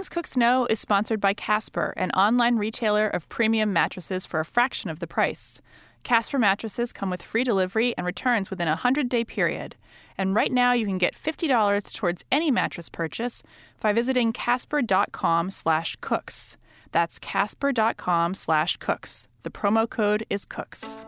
[0.00, 4.46] Things Cooks Know is sponsored by Casper, an online retailer of premium mattresses for a
[4.46, 5.60] fraction of the price.
[6.04, 9.76] Casper mattresses come with free delivery and returns within a 100 day period.
[10.16, 13.42] And right now you can get $50 towards any mattress purchase
[13.78, 16.56] by visiting casper.com slash cooks.
[16.92, 19.28] That's casper.com slash cooks.
[19.42, 21.04] The promo code is cooks.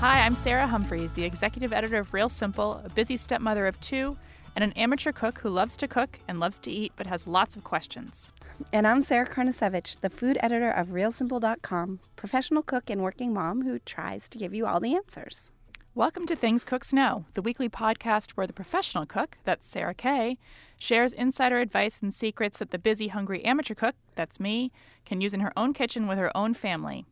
[0.00, 4.16] Hi, I'm Sarah Humphreys, the executive editor of Real Simple, a busy stepmother of two,
[4.56, 7.54] and an amateur cook who loves to cook and loves to eat but has lots
[7.54, 8.32] of questions.
[8.72, 13.78] And I'm Sarah Karnasiewicz, the food editor of RealSimple.com, professional cook and working mom who
[13.80, 15.52] tries to give you all the answers.
[15.94, 20.38] Welcome to Things Cooks Know, the weekly podcast where the professional cook, that's Sarah Kay,
[20.78, 24.72] shares insider advice and secrets that the busy, hungry amateur cook, that's me,
[25.04, 27.04] can use in her own kitchen with her own family.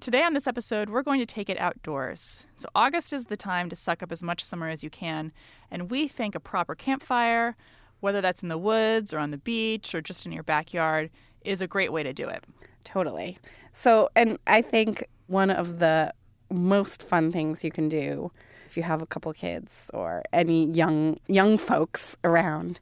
[0.00, 2.46] Today on this episode, we're going to take it outdoors.
[2.56, 5.30] So, August is the time to suck up as much summer as you can,
[5.70, 7.54] and we think a proper campfire,
[8.00, 11.10] whether that's in the woods or on the beach or just in your backyard,
[11.44, 12.44] is a great way to do it.
[12.82, 13.36] Totally.
[13.72, 16.14] So, and I think one of the
[16.50, 18.32] most fun things you can do
[18.66, 22.80] if you have a couple kids or any young young folks around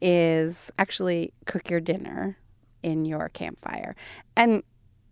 [0.00, 2.38] is actually cook your dinner
[2.84, 3.96] in your campfire.
[4.36, 4.62] And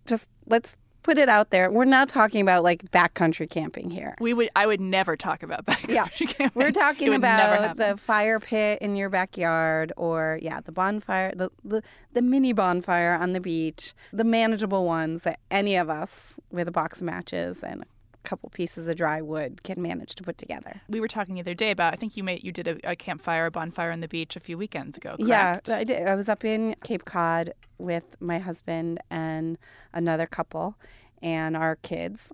[0.06, 0.76] just let's
[1.08, 1.70] put it out there.
[1.70, 4.14] We're not talking about like backcountry camping here.
[4.20, 6.08] We would I would never talk about backcountry Yeah.
[6.26, 6.50] camping.
[6.54, 11.82] We're talking about the fire pit in your backyard or yeah, the bonfire, the, the
[12.12, 16.72] the mini bonfire on the beach, the manageable ones that any of us with a
[16.72, 17.86] box of matches and a
[18.28, 20.82] couple pieces of dry wood can manage to put together.
[20.90, 22.94] we were talking the other day about I think you made you did a, a
[22.94, 25.16] campfire, a bonfire on the beach a few weekends ago.
[25.18, 25.60] Yeah.
[25.66, 26.06] I did.
[26.06, 29.56] I was up in Cape Cod with my husband and
[29.94, 30.76] another couple
[31.22, 32.30] and our kids.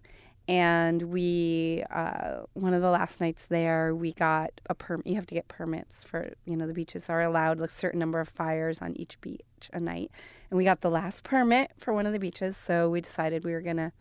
[0.46, 5.06] And we, uh, one of the last nights there, we got a permit.
[5.06, 8.20] You have to get permits for, you know, the beaches are allowed a certain number
[8.20, 9.40] of fires on each beach
[9.72, 10.10] a night.
[10.50, 12.58] And we got the last permit for one of the beaches.
[12.58, 13.92] So we decided we were going to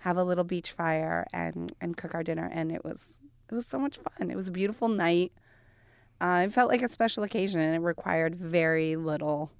[0.00, 2.50] have a little beach fire and, and cook our dinner.
[2.52, 3.18] And it was,
[3.50, 4.30] it was so much fun.
[4.30, 5.32] It was a beautiful night.
[6.20, 9.50] Uh, it felt like a special occasion and it required very little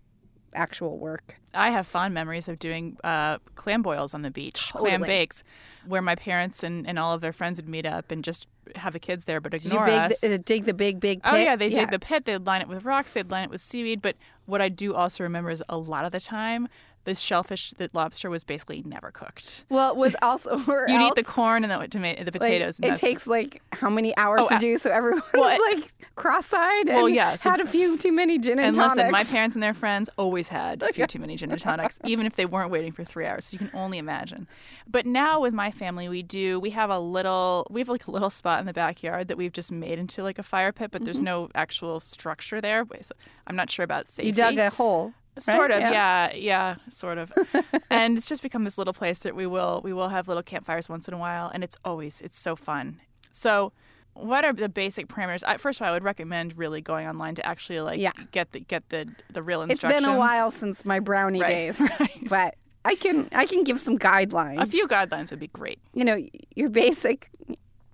[0.55, 1.37] actual work.
[1.55, 5.43] I have fond memories of doing uh, clam boils on the beach, clam bakes,
[5.87, 8.47] where my parents and, and all of their friends would meet up and just
[8.77, 10.21] have the kids there, but Did you ignore us.
[10.21, 11.33] the, uh, dig the big, big pit?
[11.33, 12.25] Oh yeah, they dig the pit.
[12.25, 13.13] They'd line it with rocks.
[13.13, 14.01] They'd line it with seaweed.
[14.01, 16.69] But what I do also remember is a lot of the time,
[17.05, 19.65] the shellfish, the lobster was basically never cooked.
[19.69, 22.79] Well, it was also where You'd eat the corn and the tomato, the like, potatoes.
[22.79, 24.77] and it takes like how many hours Oh, to do?
[24.77, 28.59] So everyone's well, like cross-eyed and Well, yeah, so- had a few too many gin
[28.59, 28.97] and, And tonics.
[28.97, 31.99] listen, my parents and their friends always had a few too many gin and tonics,
[32.05, 33.47] even if they weren't waiting for three hours.
[33.47, 34.47] So you can only imagine.
[34.87, 36.61] But now with my family, we do.
[36.61, 37.67] We have a little.
[37.71, 40.39] We have like a little spot in the backyard that we've just made into like
[40.39, 41.25] a fire pit, but there's mm-hmm.
[41.25, 42.85] no actual structure there.
[43.01, 43.15] So
[43.47, 44.29] I'm not sure about safety.
[44.29, 45.15] you dug a hole.
[45.43, 45.83] Sort right?
[45.83, 46.33] of, yeah.
[46.35, 47.33] yeah, sort of.
[47.91, 50.89] and it's just become this little place that we will we will have little campfires
[50.89, 53.01] once in a while, and it's always it's so fun.
[53.33, 53.73] So,
[54.15, 55.43] what are the basic parameters?
[55.47, 58.13] I, first of all, I would recommend really going online to actually like Yeah.
[58.33, 60.01] get the get the the real instructions.
[60.01, 62.29] It's been a while since my brownie Right, days, right.
[62.29, 64.61] but I can I can give some guidelines.
[64.63, 65.79] A few guidelines would be great.
[65.95, 66.19] you know
[66.55, 67.31] your basic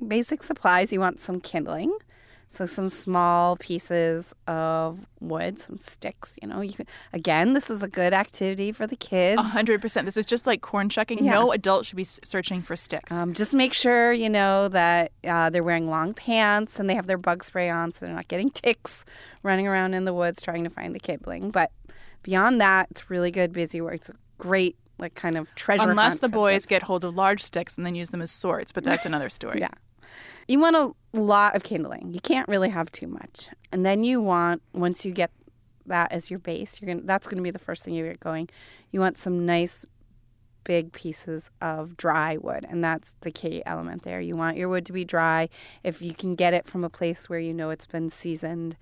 [0.06, 1.90] basic supplies you want some kindling
[2.48, 7.82] so some small pieces of wood some sticks you know you can, again this is
[7.82, 10.04] a good activity for the kids A hundred percent.
[10.04, 11.24] This is just like corn shucking.
[11.24, 11.32] Yeah.
[11.32, 13.10] No adult should be searching for sticks.
[13.12, 17.06] um, just make sure you know that uh, they're wearing long pants and they have
[17.06, 19.04] their bug spray on so they're not getting ticks
[19.42, 21.70] running around in the woods trying to find the kindling but
[22.22, 26.18] beyond that it's really good busy work it's a great like kind of treasure Unless
[26.18, 29.04] the boys get hold of large sticks and then use them as swords, but that's
[29.04, 29.60] another story.
[29.60, 29.68] Yeah.
[30.48, 32.12] You want a lot of kindling.
[32.12, 33.48] You can't really have too much.
[33.72, 35.30] And then you want once you get
[35.86, 38.48] that as your base, you're gonna that's gonna be the first thing you get going.
[38.90, 39.84] You want some nice
[40.64, 44.20] big pieces of dry wood, and that's the key element there.
[44.20, 45.48] You want your wood to be dry.
[45.84, 48.76] If you can get it from a place where you know it's been seasoned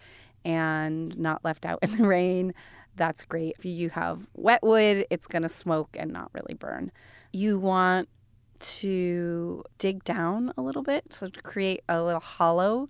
[0.45, 2.55] and not left out in the rain,
[2.97, 3.57] that's great.
[3.59, 6.91] If you have wet wood, it's gonna smoke and not really burn.
[7.33, 8.09] You want
[8.65, 12.89] to dig down a little bit, so to create a little hollow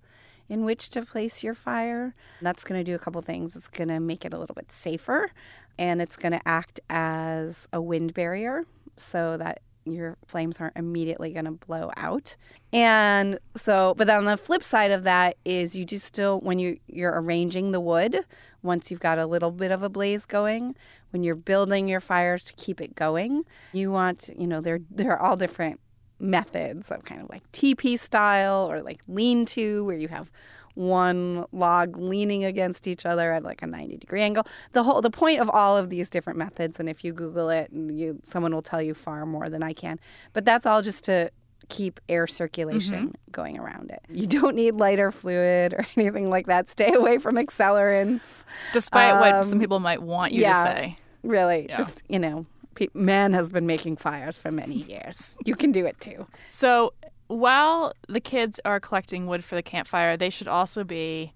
[0.49, 2.15] in which to place your fire.
[2.41, 3.57] That's going to do a couple things.
[3.57, 5.31] It's going to make it a little bit safer,
[5.79, 8.65] and it's going to act as a wind barrier
[8.97, 12.37] so that your flames aren't immediately going to blow out.
[12.73, 16.59] And so, but then on the flip side of that is you do still, when
[16.59, 18.25] you, you're arranging the wood,
[18.63, 20.75] once you've got a little bit of a blaze going,
[21.11, 25.21] when you're building your fires to keep it going, you want, you know, they're, they're
[25.21, 25.81] all different
[26.25, 30.31] methods of kind of like teepee style or like lean to, where you have
[30.75, 34.45] one log leaning against each other at like a 90 degree angle.
[34.73, 37.71] The whole the point of all of these different methods and if you google it
[37.71, 40.01] and you someone will tell you far more than I can.
[40.33, 41.31] But that's all just to
[41.69, 43.31] keep air circulation Mm-hmm.
[43.31, 44.01] going around it.
[44.11, 46.69] You don't need lighter fluid or anything like that.
[46.69, 48.45] Stay away from accelerants.
[48.73, 50.65] Despite what some Um, people might want you yeah.
[50.65, 50.99] to say.
[51.23, 51.77] Really, Yeah.
[51.79, 52.45] just, you know,
[52.75, 55.37] pe- man has been making fires for many years.
[55.45, 56.27] You can do it too.
[56.51, 56.93] So
[57.29, 61.33] while the kids are collecting wood for the campfire, they should also be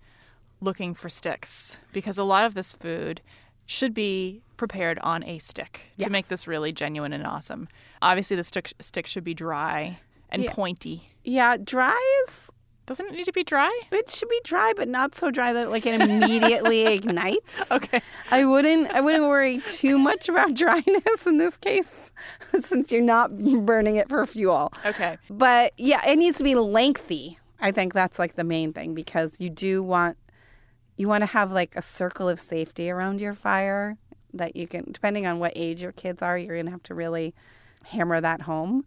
[0.61, 3.21] looking for sticks because a lot of this food
[3.67, 6.07] should be prepared on a stick Yes.
[6.07, 7.69] to make this really genuine and awesome.
[8.03, 9.99] Obviously, the stick stick should be dry
[10.31, 10.53] and Yeah.
[10.53, 11.11] pointy.
[11.25, 12.51] Yeah, dry is
[12.89, 13.71] Doesn't it need to be dry?
[13.91, 17.71] it should be dry, but not so dry that like it immediately ignites.
[17.71, 18.01] Okay.
[18.31, 22.11] I wouldn't I wouldn't worry too much about dryness in this case,
[22.63, 23.37] since you're not
[23.67, 24.73] burning it for fuel.
[24.87, 25.19] Okay.
[25.29, 27.39] But yeah, it needs to be lengthy.
[27.61, 30.17] I think that's like the main thing because you do want
[30.97, 33.99] you want to have like a circle of safety around your fire
[34.33, 36.95] that you can depending on what age your kids are, you're going to have to
[36.95, 37.35] really
[37.85, 38.85] hammer that home.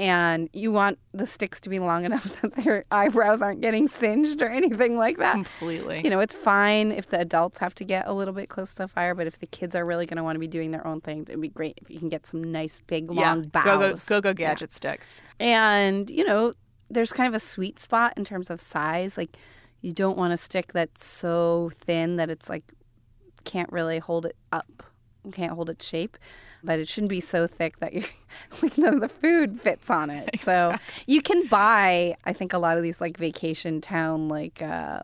[0.00, 4.40] And you want the sticks to be long enough that their eyebrows aren't getting singed
[4.40, 5.34] or anything like that.
[5.34, 6.00] Completely.
[6.02, 8.84] You know, it's fine if the adults have to get a little bit close to
[8.84, 10.86] the fire, but if the kids are really going to want to be doing their
[10.86, 13.32] own things, it'd be great if you can get some nice big yeah.
[13.34, 14.06] long boughs.
[14.06, 14.48] Go go go go Yeah.
[14.48, 15.20] gadget sticks.
[15.38, 16.54] And, you know,
[16.88, 19.18] there's kind of a sweet spot in terms of size.
[19.18, 19.36] Like,
[19.82, 22.72] you don't want a stick that's so thin that it's like
[23.44, 24.82] can't really hold it up,
[25.32, 26.16] can't hold its shape.
[26.62, 28.04] But it shouldn't be so thick that you
[28.62, 30.30] like none of the food fits on it.
[30.40, 30.74] So
[31.06, 35.00] you can buy, I think, a lot of these like vacation town like uh,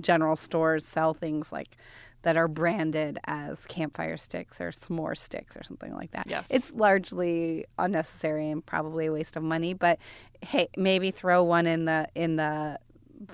[0.00, 1.76] general stores sell things like
[2.22, 6.26] that are branded as campfire sticks or s'more sticks or something like that.
[6.28, 6.48] Yes.
[6.50, 9.98] It's largely unnecessary and probably a waste of money, but
[10.42, 12.78] hey, maybe throw one in the in the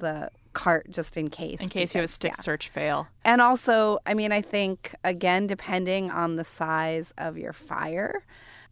[0.01, 1.61] the cart just in case.
[1.61, 2.43] In case you have a stick yeah.
[2.43, 3.06] search fail.
[3.25, 8.25] And also, I mean, I think again, depending on the size of your fire,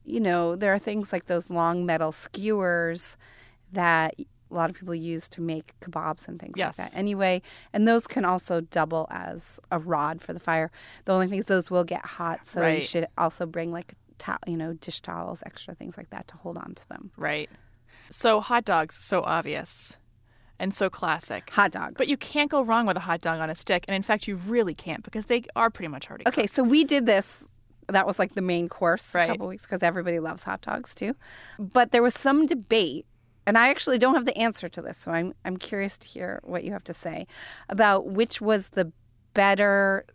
[0.05, 3.17] you know, there are things like those long metal skewers
[3.73, 6.79] that a lot of people use to make kebabs and things Yes.
[6.79, 6.99] like that.
[6.99, 7.43] Anyway,
[7.73, 10.71] and those can also double as a rod for the fire.
[11.05, 13.95] The only thing is those will get hot, so you should also bring like
[14.47, 17.11] you know, dish towels, extra things like that to hold on to them.
[17.17, 17.51] Right.
[18.11, 19.97] So hot dogs, so obvious
[20.63, 21.51] and so classic.
[21.51, 21.97] Hot dogs.
[21.99, 23.85] But you can't go wrong with a hot dog on a stick.
[23.89, 26.85] And in fact, you really can't because they are pretty much already Okay, so we
[26.85, 27.45] did this.
[27.89, 29.25] That was like the main course Right.
[29.25, 31.17] a couple weeks because everybody loves hot dogs too.
[31.59, 33.07] But there was some debate,
[33.45, 36.41] and I actually don't have the answer to this, so I'm I'm curious to hear
[36.45, 37.27] what you have to say
[37.69, 38.93] about which was the
[39.35, 40.07] better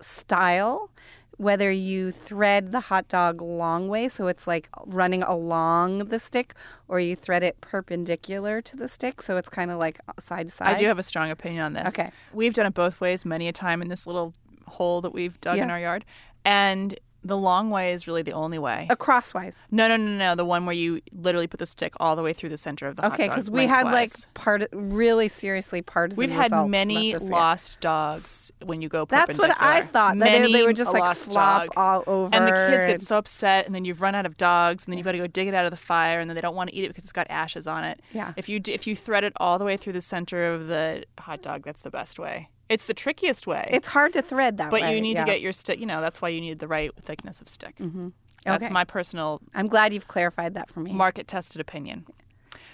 [0.00, 0.90] style.
[1.38, 6.54] Whether you thread the hot dog long way, so it's like running along the stick,
[6.88, 10.48] or you thread it perpendicular to the stick, so it's kind of like uh, side
[10.48, 10.68] to side.
[10.68, 11.88] I do have a strong opinion on this.
[11.88, 12.10] Okay.
[12.32, 14.34] We've done it both ways many a time in this little
[14.66, 16.04] hole that we've dug in our yard.
[16.44, 18.86] And the long way is really the only way.
[18.90, 19.60] a crosswise.
[19.70, 20.34] No, no, no, no.
[20.34, 22.96] The one where you literally put the stick all the way through the center of
[22.96, 23.30] the hot Okay, dog.
[23.32, 24.26] Okay, because we had like lengthwise.
[24.34, 26.18] part really seriously partisan.
[26.20, 27.30] We've had results many this year.
[27.30, 29.92] lost dogs when you go That's what I perpendicular.
[29.92, 30.18] thought.
[30.18, 31.70] That they, they Many would just like lost flop dog.
[31.76, 32.34] all over.
[32.34, 34.92] And the kids get and- so upset, and then you've run out of dogs, and
[34.92, 36.54] then you've got to go dig it out of the fire, and then they don't
[36.54, 38.00] want to eat it because it's got ashes on it.
[38.12, 38.32] Yeah.
[38.36, 41.04] If you d- if you thread it all the way through the center of the
[41.18, 42.48] hot dog, that's the best way.
[42.68, 43.68] It's the trickiest way.
[43.72, 44.94] It's hard to thread that but way.
[44.94, 45.24] you need yeah.
[45.24, 45.80] to get your stick.
[45.80, 47.76] You know, that's why you need the right thickness of stick.
[47.78, 48.08] Mm-hmm.
[48.44, 48.72] That's Okay.
[48.72, 50.92] my personal I'm glad you've clarified that for me.
[50.92, 52.06] market tested opinion.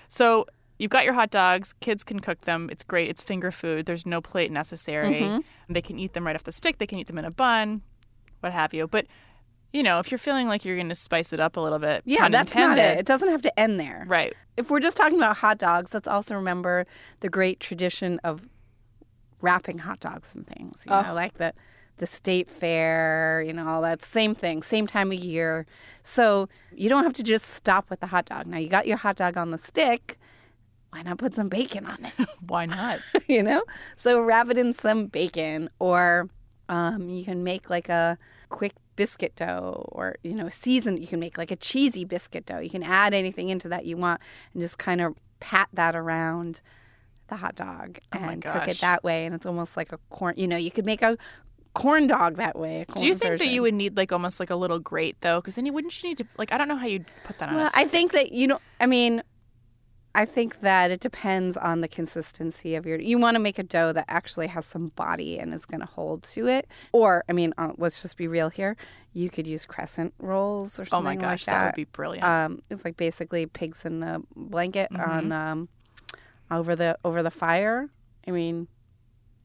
[0.08, 0.46] So
[0.78, 1.74] you've got your hot dogs.
[1.80, 2.68] Kids can cook them.
[2.70, 3.08] It's great.
[3.08, 3.86] It's finger food.
[3.86, 5.20] There's no plate necessary.
[5.22, 5.72] Mm-hmm.
[5.72, 6.78] They can eat them right off the stick.
[6.78, 7.82] They can eat them in a bun,
[8.40, 8.86] what have you.
[8.86, 9.06] But
[9.72, 12.02] you know, if you're feeling like you're going to spice it up a little bit,
[12.04, 12.98] yeah, that's not it.
[12.98, 14.04] It doesn't have to end there.
[14.06, 14.32] Right.
[14.56, 16.86] If we're just talking about hot dogs, let's also remember
[17.20, 18.42] the great tradition of
[19.40, 20.82] wrapping hot dogs and things.
[20.86, 21.02] You Oh.
[21.02, 21.52] know, like the
[21.98, 25.64] the state fair, you know, all that same thing, same time of year.
[26.02, 28.46] So you don't have to just stop with the hot dog.
[28.48, 30.18] Now you got your hot dog on the stick.
[30.90, 32.28] Why not put some bacon on it?
[32.48, 32.98] Why not?
[33.28, 33.62] you know?
[33.96, 36.28] So wrap it in some bacon, or
[36.68, 41.20] um, you can make like a quick biscuit dough, or you know, seasoned You can
[41.20, 42.58] make like a cheesy biscuit dough.
[42.58, 44.20] You can add anything into that you want,
[44.52, 46.60] and just kind of pat that around
[47.34, 49.26] the hot dog Oh and cook it that way.
[49.26, 50.34] And it's almost like a corn.
[50.36, 51.16] You know, you could make a
[51.74, 52.84] corn dog that way.
[52.88, 55.40] a Do you think that you would need like almost like a little grate though?
[55.40, 57.48] Because then you wouldn't you need to like I don't know how you'd put that
[57.48, 57.56] on.
[57.56, 58.60] Well, I think that you know.
[58.80, 59.22] I mean,
[60.16, 63.00] I think that it depends on the consistency of your.
[63.00, 65.86] You want to make a dough that actually has some body and is going to
[65.86, 66.68] hold to it.
[66.92, 68.76] Or, I mean, uh, let's just be real here.
[69.12, 71.52] You could use crescent rolls or something Oh my gosh, like that.
[71.52, 71.66] that.
[71.66, 72.24] would be brilliant.
[72.24, 75.10] Um, it's like basically pigs in a blanket Mm-hmm.
[75.10, 75.68] on um,
[76.50, 77.90] over the over the fire.
[78.26, 78.68] I mean,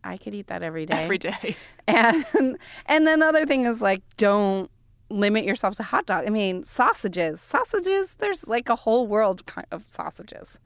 [0.03, 1.03] I could eat that every day.
[1.03, 1.55] Every day.
[1.87, 4.69] And and then the other thing is like don't
[5.09, 6.27] limit yourself to hot dog.
[6.27, 7.41] I mean, sausages.
[7.41, 9.41] Sausages, there's like a whole world
[9.71, 10.59] of sausages.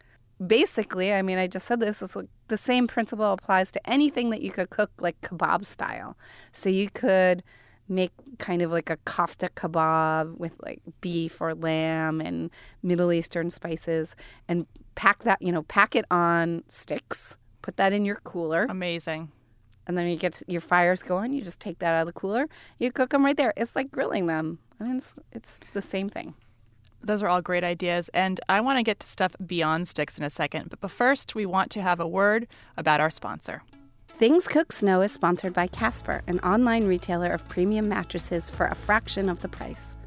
[0.45, 4.31] Basically, I mean, I just said this is like the same principle applies to anything
[4.31, 6.17] that you could cook like kebab style.
[6.51, 7.41] So you could
[7.89, 12.49] make kind of like a kofta kebab with like beef or lamb and
[12.81, 14.15] Middle Eastern spices
[14.47, 17.35] and pack that, you know, pack it on sticks.
[17.61, 19.31] Put that in your cooler Amazing.
[19.87, 21.33] and then you get your fires going.
[21.33, 22.47] You just take that out of the cooler.
[22.79, 23.53] You cook them right there.
[23.57, 24.59] It's like grilling them.
[24.79, 26.33] I mean, it's, it's the same thing.
[27.01, 28.09] Those are all great ideas.
[28.13, 30.73] And I want to get to stuff beyond sticks in a second.
[30.79, 32.47] But first, we want to have a word
[32.77, 33.61] about our sponsor.
[34.19, 38.75] Things Cooks Know is sponsored by Casper, an online retailer of premium mattresses for a
[38.75, 39.97] fraction of the price.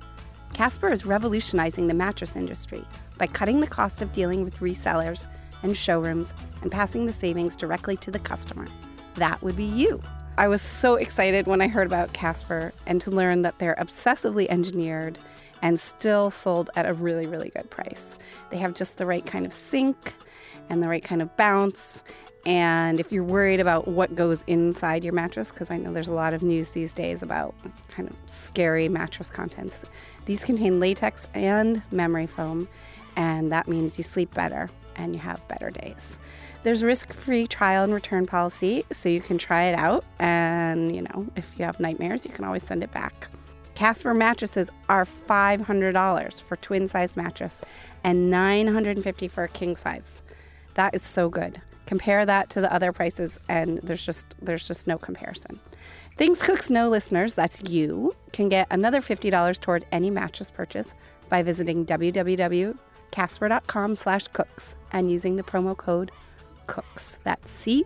[0.53, 2.85] Casper is revolutionizing the mattress industry
[3.19, 5.27] by cutting the cost of dealing with resellers
[5.65, 8.69] and showrooms and passing the savings directly to the customer.
[9.17, 10.01] That would be you.
[10.39, 14.47] I was so excited when I heard about Casper and to learn that they're obsessively
[14.49, 15.19] engineered
[15.63, 18.19] and still sold at a really, really good price.
[18.51, 20.15] They have just the right kind of sink
[20.69, 22.03] and the right kind of bounce.
[22.47, 26.15] And if you're worried about what goes inside your mattress, because I know there's a
[26.15, 27.55] lot of news these days about
[27.89, 29.83] kind of scary mattress contents,
[30.27, 32.69] these contain latex and memory foam,
[33.17, 36.19] and that means you sleep better and you have better days.
[36.63, 40.05] There's risk-free trial and return policy, so you can try it out.
[40.21, 43.29] And you know, if you have nightmares, you can always send it back.
[43.75, 47.61] Casper mattresses are $500 for twin size mattress
[48.05, 50.23] and $950 for a king size.
[50.75, 51.61] That is so good.
[51.87, 55.59] Compare that to the other prices and there's just there's just no comparison.
[56.17, 60.95] Things Cooks Know listeners, that's you, can get another $50 toward any mattress purchase
[61.29, 66.11] by visiting www.casper.com slash cooks and using the promo code
[66.67, 67.19] cooks.
[67.25, 67.83] That's C-O-O-K-S.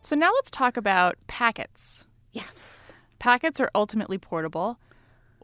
[0.00, 2.06] So now let's talk about packets.
[2.32, 2.92] Yes.
[3.18, 4.78] Packets are ultimately portable.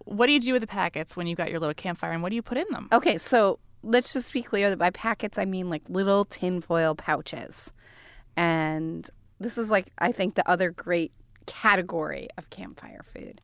[0.05, 2.31] What do you do with the packets when you've got your little campfire and what
[2.31, 2.89] do you put in them?
[2.93, 7.73] Okay, so let's just be clear that by packets I mean like little tinfoil pouches.
[8.37, 9.09] And
[9.41, 11.13] this is like I think the other great
[11.47, 13.41] category of campfire food.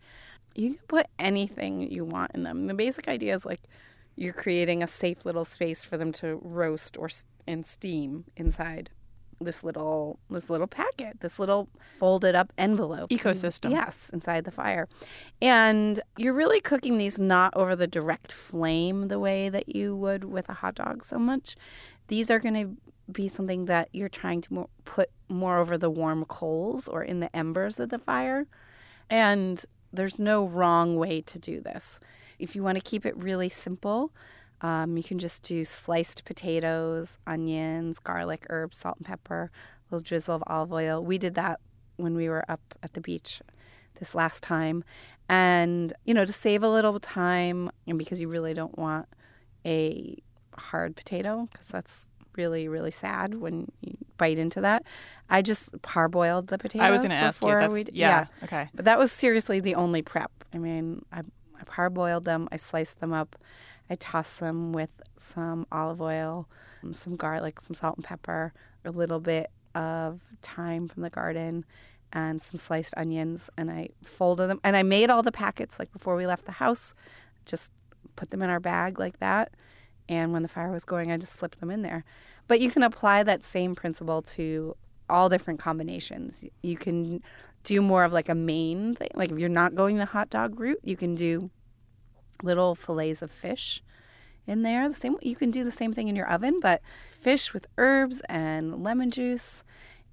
[0.54, 2.66] You can put anything you want in them.
[2.66, 3.62] The basic idea is like
[4.16, 7.08] you're creating a safe little space for them to roast or
[7.46, 8.90] and steam inside
[9.40, 13.70] this little this little packet, this little folded up envelope Ecosystem.
[13.70, 14.88] Yes, inside the fire.
[15.40, 20.24] And you're really cooking these not over the direct flame the way that you would
[20.24, 21.56] with a hot dog so much.
[22.08, 22.76] These are going to
[23.12, 27.20] be something that you're trying to more, put more over the warm coals or in
[27.20, 28.46] the embers of the fire.
[29.10, 29.62] And
[29.92, 32.00] there's no wrong way to do this.
[32.38, 34.12] If you want to keep it really simple,
[34.62, 40.02] um, you can just do sliced potatoes, onions, garlic, herbs, salt and pepper, a little
[40.02, 41.04] drizzle of olive oil.
[41.04, 41.61] We did that
[41.97, 43.42] when we were up at the beach
[43.99, 44.85] this last time.
[45.28, 49.07] And, you know, to save a little time, and because you really don't want
[49.66, 50.16] a
[50.57, 54.85] hard potato, because that's really, really sad when you bite into that,
[55.28, 56.87] I just parboiled the potatoes.
[56.87, 57.50] I was going to ask you.
[57.50, 58.26] That's we- yeah.
[58.45, 58.69] Okay.
[58.75, 60.31] but that was seriously the only prep.
[60.52, 61.21] I mean, I,
[61.59, 63.37] I parboiled them, I sliced them up,
[63.90, 66.48] I tossed them with some olive oil,
[66.82, 68.52] um, some garlic, some salt and pepper,
[68.84, 71.64] a little bit of thyme from the garden,
[72.12, 73.50] and some sliced onions.
[73.58, 76.52] And I folded them, and I made all the packets like before we left the
[76.52, 76.94] house.
[77.44, 77.72] Just
[78.16, 79.52] put them in our bag like that.
[80.08, 82.04] And when the fire was going, I just slipped them in there.
[82.48, 84.76] But you can apply that same principle to
[85.08, 86.44] all different combinations.
[86.62, 87.22] You can
[87.64, 89.10] do more of like a main thing.
[89.14, 91.50] Like if you're not going the hot dog route, you can do
[92.42, 93.82] little fillets of fish
[94.46, 94.88] in there.
[94.88, 96.80] The same you can do the same thing in your oven, but
[97.18, 99.64] fish with herbs and lemon juice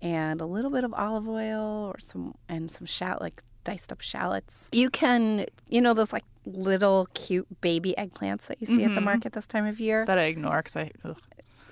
[0.01, 4.01] and a little bit of olive oil or some and some shallot like diced up
[4.01, 4.69] shallots.
[4.71, 9.01] You can, you know, those like little cute baby eggplants that you see at the
[9.01, 9.05] Mhm.
[9.05, 10.05] market this time of year.
[10.05, 10.91] That I ignore because I.
[11.03, 11.17] Ugh.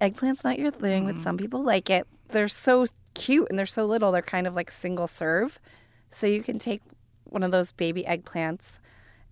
[0.00, 2.06] Eggplant's not your thing, but some people like it.
[2.30, 4.12] They're so cute and they're so little.
[4.12, 5.60] They're kind of like single serve.
[6.10, 6.80] So you can take
[7.24, 8.80] one of those baby eggplants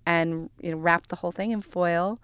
[0.08, 2.18] and you know, wrap the whole thing in foil.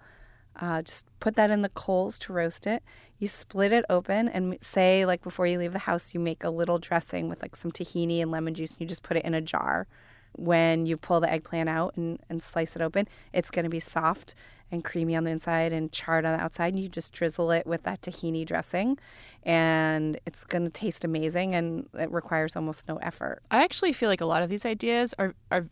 [0.59, 2.81] Uh, just put that in the coals to roast it.
[3.19, 6.49] You split it open and say, like before you leave the house, you make a
[6.49, 8.71] little dressing with like some tahini and lemon juice.
[8.71, 9.85] And you just put it in a jar
[10.33, 13.79] when you pull the eggplant out and, and slice it open, it's going to be
[13.79, 14.33] soft
[14.71, 16.73] and creamy on the inside and charred on the outside.
[16.73, 18.97] And you just drizzle it with that tahini dressing,
[19.43, 21.53] and it's going to taste amazing.
[21.53, 23.43] And it requires almost no effort.
[23.51, 25.67] I actually feel like a lot of these ideas are are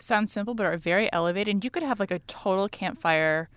[0.00, 1.54] sound simple but are very elevated.
[1.54, 3.48] And you could have like a total campfire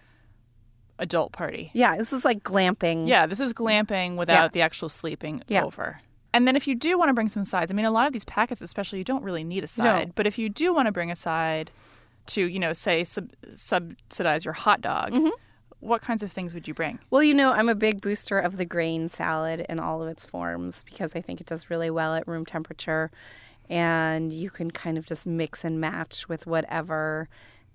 [1.00, 1.70] adult party.
[1.74, 3.08] Yeah, this is like glamping.
[3.08, 4.48] Yeah, this is glamping without Yeah.
[4.50, 5.64] the actual sleeping Yeah.
[5.64, 6.00] over.
[6.34, 8.14] And then if you do want to bring some sides, I mean, a lot of
[8.14, 10.08] these packets, especially, you don't really need a side.
[10.08, 10.14] no.
[10.16, 11.72] But if you do want to bring a side
[12.28, 15.30] to, you know, say sub- subsidize your hot dog, Mm-hmm.
[15.80, 17.00] what kinds of things would you bring?
[17.12, 20.26] Well, you know, I'm a big booster of the grain salad in all of its
[20.26, 23.10] forms because I think it does really well at room temperature.
[23.70, 27.30] And you can kind of just mix and match with whatever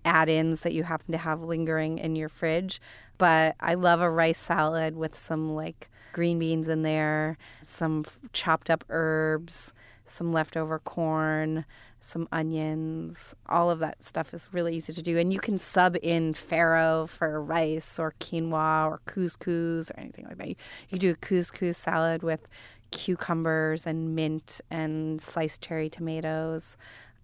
[0.05, 2.81] add ins that you happen to have lingering in your fridge.
[3.19, 8.19] But I love a rice salad with some like green beans in there, some f-
[8.33, 9.73] chopped up herbs,
[10.05, 11.65] some leftover corn,
[12.01, 13.35] some onions.
[13.49, 15.19] All of that stuff is really easy to do.
[15.19, 20.39] And you can sub in farro for rice or quinoa or couscous or anything like
[20.39, 20.49] that.
[20.49, 20.57] You,
[20.91, 22.49] you do a couscous salad with
[22.93, 26.77] cucumbers and mint and sliced cherry tomatoes.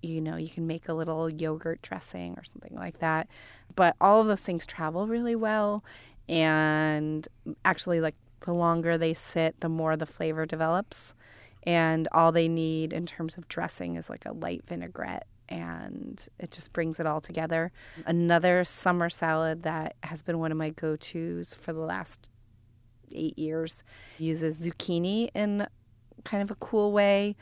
[0.03, 3.29] You know, you can make a little yogurt dressing or something like that.
[3.77, 5.85] But all of those things travel really well.
[6.29, 7.27] And
[7.65, 11.15] actually, like the longer they sit, the more the flavor develops.
[11.65, 16.51] And all they need in terms of dressing is like a light vinaigrette and it
[16.51, 17.73] just brings it all together.
[18.07, 22.29] Another summer salad that has been one of my go tos for the last
[23.15, 23.83] eight years
[24.19, 25.67] uses zucchini in
[26.25, 27.37] kind of a cool way.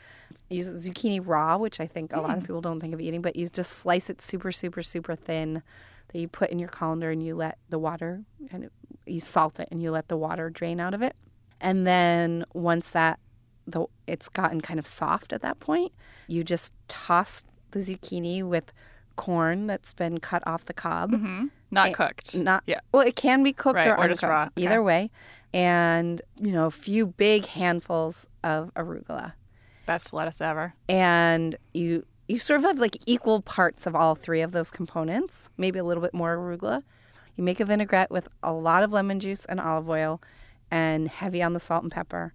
[0.49, 3.35] Uses zucchini raw, which I think a lot of people don't think of eating, but
[3.35, 5.61] you just slice it super, super, super thin
[6.09, 8.21] that you put in your colander and you let the water
[8.51, 8.71] and it,
[9.05, 11.15] you salt it and you let the water drain out of it.
[11.59, 13.19] And then once that
[13.65, 15.91] the it's gotten kind of soft at that point,
[16.27, 18.71] you just toss the zucchini with
[19.17, 21.11] corn that's been cut off the cob.
[21.11, 21.47] Mm-hmm.
[21.71, 22.35] Not Eh, cooked.
[22.35, 22.79] Not Yeah.
[22.93, 24.43] Well, it can be cooked Right, or, or just uncooked, raw.
[24.43, 24.65] Okay.
[24.65, 25.09] Either way,
[25.57, 29.33] and you know a few big handfuls of arugula,
[29.87, 30.73] Best lettuce ever.
[30.87, 35.49] and you you sort of have like equal parts of all three of those components.
[35.57, 36.83] Maybe a little bit more arugula.
[37.35, 40.21] You make a vinaigrette with a lot of lemon juice and olive oil,
[40.69, 42.33] and heavy on the salt and pepper,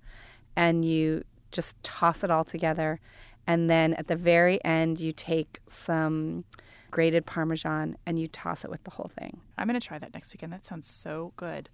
[0.56, 3.00] and you just toss it all together.
[3.46, 6.44] And then at the very end, you take some
[6.90, 9.40] grated Parmesan and you toss it with the whole thing.
[9.58, 10.52] I'm going to try that next weekend.
[10.52, 11.68] That sounds so good.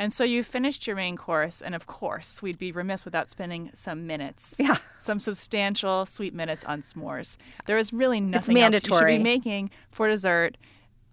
[0.00, 3.70] And so you finished your main course, and of course, we'd be remiss without spending
[3.74, 4.78] some minutes, Yeah.
[4.98, 7.36] some substantial sweet minutes on s'mores.
[7.66, 10.56] There is really nothing else you should be making for dessert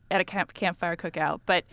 [0.09, 1.41] at a camp campfire cookout.
[1.45, 1.65] But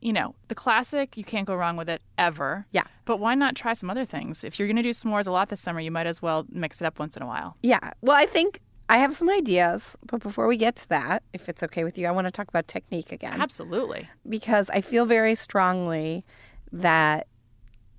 [0.00, 2.66] you know, the classic, you can't go wrong with it ever.
[2.70, 2.84] Yeah.
[3.06, 4.44] But why not try some other things?
[4.44, 6.80] If you're going to do s'mores a lot this summer, you might as well mix
[6.80, 7.56] it up once in a while.
[7.62, 7.92] Yeah.
[8.02, 11.62] Well, I think I have some ideas, but before we get to that, if it's
[11.64, 14.08] okay with you, I want to talk about technique again Absolutely.
[14.28, 16.24] because I feel very strongly
[16.72, 17.26] that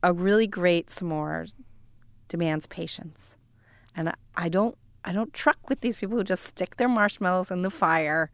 [0.02, 1.54] a really great s'more
[2.30, 3.36] demands patience.
[3.96, 7.62] And I don't I don't truck with these people who just stick their marshmallows in
[7.62, 8.30] the fire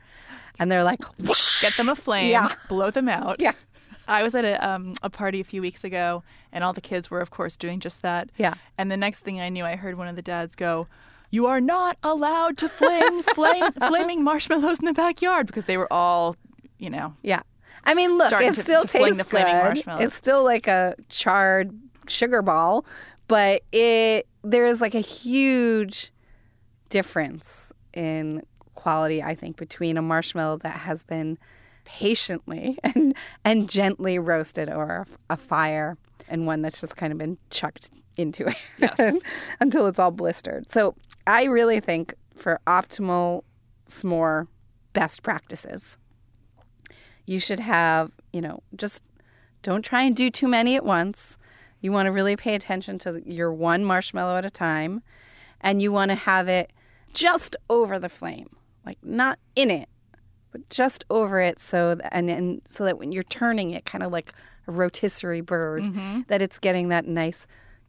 [0.60, 1.00] and they're like
[1.62, 2.50] Get them a flame, Yeah.
[2.68, 3.38] blow them out.
[3.40, 3.54] Yeah.
[4.08, 7.10] I was at a, um, a party a few weeks ago, and all the kids
[7.10, 8.30] were, of course, doing just that.
[8.38, 8.56] Yeah.
[8.78, 10.88] And the next thing I knew, I heard one of the dads go,
[11.34, 15.92] "You are not allowed to fling flame, flaming marshmallows in the backyard," because they were
[15.92, 16.36] all,
[16.78, 17.42] you know, Yeah.
[17.86, 19.64] I mean, look, it to- still to fling tastes the flaming good.
[19.64, 20.04] marshmallows.
[20.06, 22.86] It's still like a charred sugar ball,
[23.28, 26.12] but it there's like a huge
[26.90, 28.44] difference in
[28.76, 31.38] quality, I think, between a marshmallow that has been
[31.86, 35.98] patiently and and gently roasted over a fire
[36.30, 39.20] and one that's just kind of been chucked into it Yes.
[39.60, 40.70] until it's all blistered.
[40.72, 43.44] So I really think for optimal
[43.88, 44.48] s'more
[44.94, 45.98] best practices,
[47.26, 49.04] you should have, you know, just
[49.62, 51.38] don't try and do too many at once.
[51.82, 55.02] You want to really pay attention to your one marshmallow at a time,
[55.62, 56.72] and you want to have it
[57.14, 58.50] just over the flame,
[58.86, 59.90] like not in it,
[60.52, 64.04] but just over it, so that, and, and so that when you're turning it, kind
[64.04, 64.34] of like
[64.68, 66.22] a rotisserie bird, mm-hmm.
[66.28, 67.48] that it's getting that nice,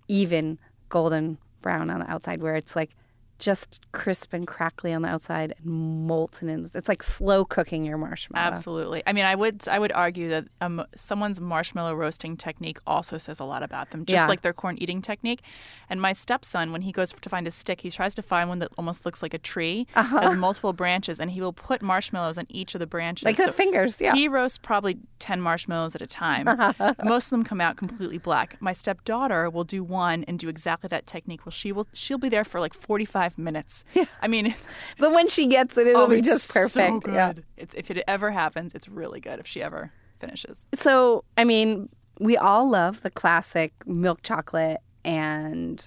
[0.08, 2.90] even golden brown on the outside, where it's like
[3.38, 5.66] just crisp and crackly on the outside and
[6.06, 6.68] molten in.
[6.74, 8.44] It's like slow cooking your marshmallow.
[8.46, 9.02] absolutely.
[9.06, 13.40] I mean, I would I would argue that um, someone's marshmallow roasting technique also says
[13.40, 14.26] a lot about them, just Yeah.
[14.28, 15.42] like their corn eating technique.
[15.90, 18.60] And my stepson, when he goes to find a stick, he tries to find one
[18.60, 20.20] that almost looks like a tree, uh-huh.
[20.20, 23.24] has multiple branches, and he will put marshmallows on each of the branches.
[23.24, 24.14] Like the So fingers, yeah.
[24.14, 26.46] He roasts probably 10 marshmallows at a time.
[27.04, 28.56] Most of them come out completely black.
[28.60, 31.44] My stepdaughter will do one and do exactly that technique.
[31.44, 33.84] Well, she will she'll be there for like 45 five minutes.
[33.94, 34.04] Yeah.
[34.20, 34.54] I mean,
[34.98, 36.74] But when she gets it, it'll oh, be just perfect.
[36.74, 37.14] So good.
[37.14, 37.32] Yeah.
[37.56, 40.66] It's if it ever happens, it's really good if she ever finishes.
[40.74, 41.88] So, I mean,
[42.20, 45.84] we all love the classic milk chocolate and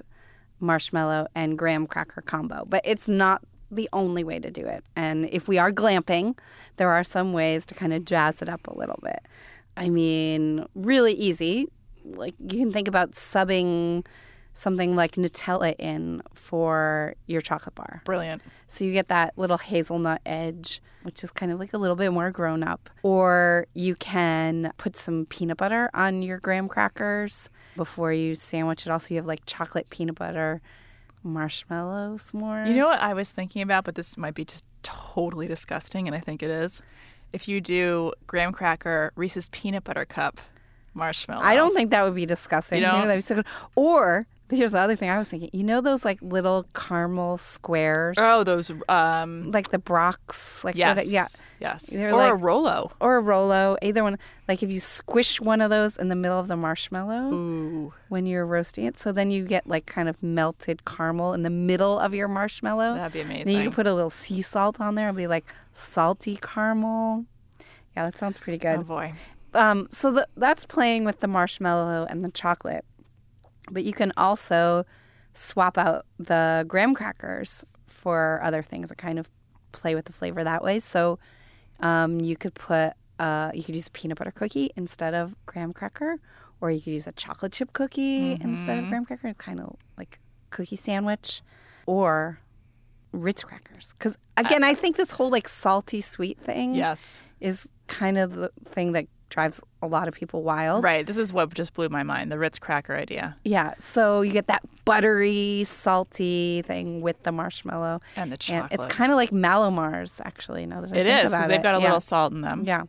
[0.60, 4.84] marshmallow and graham cracker combo, but it's not the only way to do it.
[4.96, 6.38] And if we are glamping,
[6.78, 9.20] there are some ways to kind of jazz it up a little bit.
[9.76, 11.68] I mean, really easy.
[12.06, 14.06] Like you can think about subbing
[14.58, 18.02] something like Nutella in for your chocolate bar.
[18.06, 18.42] Brilliant.
[18.68, 22.12] So you get that little hazelnut edge, which is kind of like a little bit
[22.12, 22.90] more grown up.
[23.04, 28.92] Or you can put some peanut butter on your graham crackers before you sandwich it.
[28.92, 30.60] Also, you have like chocolate peanut butter
[31.22, 32.68] marshmallow s'mores.
[32.68, 36.16] You know what I was thinking about, but this might be just totally disgusting, and
[36.16, 36.82] I think it is.
[37.32, 40.42] If you do graham cracker Reese's peanut butter cup
[40.96, 42.82] marshmallow, I don't think that would be disgusting.
[42.82, 43.46] You I that'd be so good.
[43.76, 45.50] Or here's the other thing I was thinking.
[45.54, 50.96] You know those like little caramel squares, Oh, those um, like the Brach's, like yes,
[50.98, 51.28] what, yeah,
[51.60, 52.92] yes, They're or a Rolo.
[53.02, 53.78] or a Rolo.
[53.82, 54.18] Either one.
[54.48, 57.34] Like if you squish one of those in the middle of the marshmallow.
[57.34, 58.98] Ooh, when you're roasting it.
[58.98, 62.96] So then you get like kind of melted caramel in the middle of your marshmallow.
[62.96, 63.46] that'd be amazing.
[63.46, 65.10] then you can put a little sea salt on there.
[65.10, 67.26] It'll be like salty caramel.
[67.96, 68.78] Yeah, that sounds pretty good.
[68.78, 69.14] oh boy,
[69.56, 72.86] Um, so th- that's playing with the marshmallow and the chocolate.
[73.72, 74.86] But you can also
[75.34, 79.30] swap out the graham crackers for other things that kind of
[79.72, 80.80] play with the flavor that way.
[80.80, 81.20] So
[81.80, 85.74] um, you could put uh, you could use a peanut butter cookie instead of graham
[85.74, 86.20] cracker,
[86.62, 89.28] or you could use a chocolate chip cookie instead of graham cracker.
[89.28, 91.42] It's kind of like cookie sandwich,
[91.86, 92.40] or
[93.12, 93.96] Ritz crackers.
[93.98, 98.52] Because again, I think this whole like salty sweet thing yes, is kind of the
[98.70, 100.84] thing that drives a lot of people wild.
[100.84, 101.06] right.
[101.06, 102.32] This is what just blew my mind.
[102.32, 103.74] The Ritz cracker idea Yeah.
[103.80, 108.02] So you get that buttery, salty thing with the marshmallow.
[108.16, 108.72] and the And chocolate.
[108.72, 111.60] it's kind of like Mallomars, actually, now that I it think is because about they've
[111.60, 111.64] it.
[111.64, 111.84] got a Yeah.
[111.84, 112.64] little salt in them.
[112.66, 112.84] Yeah.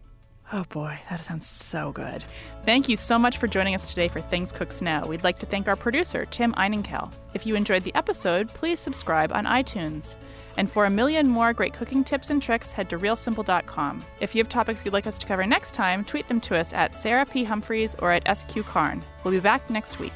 [0.50, 2.24] Oh boy, that sounds so good.
[2.64, 5.04] Thank you so much for joining us today for Things Cooks Know.
[5.06, 7.12] We'd like to thank our producer, Tim Einenkel.
[7.34, 10.14] If you enjoyed the episode, please subscribe on iTunes.
[10.56, 14.04] And for a million more great cooking tips and tricks, head to realsimple.com.
[14.20, 16.72] If you have topics you'd like us to cover next time, tweet them to us
[16.72, 17.44] at Sarah P.
[17.44, 19.04] Humphreys or at SQ Carn.
[19.24, 20.12] We'll be back next week.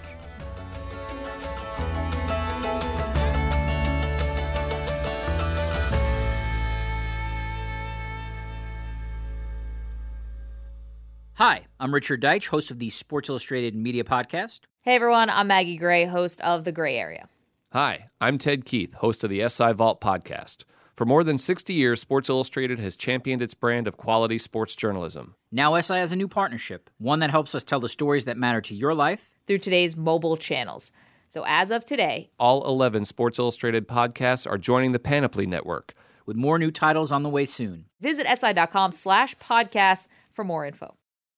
[11.34, 14.60] Hi, I'm Richard Deitsch, host of the Sports Illustrated Media Podcast.
[14.82, 17.28] Hey everyone, I'm Maggie Gray, host of The Gray Area.
[17.72, 20.64] Hi, I'm Ted Keith, host of the SI Vault podcast.
[20.94, 25.36] For more than 60 years, Sports Illustrated has championed its brand of quality sports journalism.
[25.50, 28.60] Now, SI has a new partnership, one that helps us tell the stories that matter
[28.60, 29.30] to your life.
[29.46, 30.92] Through today's mobile channels.
[31.28, 35.94] So as of today, All 11 Sports Illustrated podcasts are joining the Panoply Network.
[36.26, 37.86] with more new titles on the way soon.
[38.00, 40.94] visit si.com slash podcast for more info.